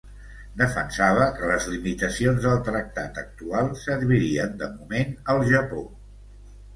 Defensava 0.59 1.25
que 1.33 1.49
les 1.49 1.67
limitacions 1.73 2.39
del 2.45 2.57
tractat 2.69 3.19
actual 3.23 3.69
servirien 3.81 4.57
de 4.63 4.71
moment 4.79 5.13
al 5.35 5.43
Japó. 5.51 5.83